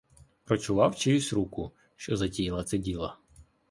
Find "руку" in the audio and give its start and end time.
1.33-1.71